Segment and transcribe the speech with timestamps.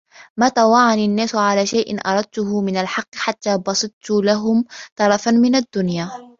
[0.37, 6.11] مَا طَاوَعَنِي النَّاسُ عَلَى شَيْءٍ أَرَدْتُهُ مِنْ الْحَقِّ حَتَّى بَسَطْتُ لَهُمْ طَرَفًا مِنْ الدُّنْيَا